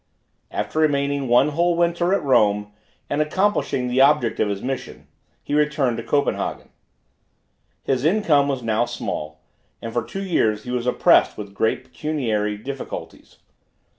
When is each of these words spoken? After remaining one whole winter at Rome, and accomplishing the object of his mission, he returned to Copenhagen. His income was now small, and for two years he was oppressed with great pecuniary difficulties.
After 0.49 0.79
remaining 0.79 1.27
one 1.27 1.49
whole 1.49 1.77
winter 1.77 2.11
at 2.11 2.23
Rome, 2.23 2.73
and 3.07 3.21
accomplishing 3.21 3.87
the 3.87 4.01
object 4.01 4.39
of 4.39 4.49
his 4.49 4.63
mission, 4.63 5.05
he 5.43 5.53
returned 5.53 5.97
to 5.97 6.03
Copenhagen. 6.03 6.69
His 7.83 8.03
income 8.03 8.47
was 8.47 8.63
now 8.63 8.85
small, 8.85 9.41
and 9.79 9.93
for 9.93 10.03
two 10.03 10.23
years 10.23 10.63
he 10.63 10.71
was 10.71 10.87
oppressed 10.87 11.37
with 11.37 11.53
great 11.53 11.83
pecuniary 11.83 12.57
difficulties. 12.57 13.37